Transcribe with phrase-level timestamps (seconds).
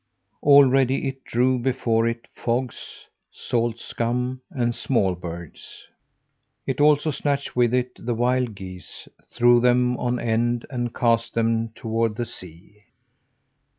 [0.41, 5.85] Already, it drove before it fogs, salt scum and small birds;
[6.65, 11.69] it also snatched with it the wild geese, threw them on end, and cast them
[11.75, 12.85] toward the sea.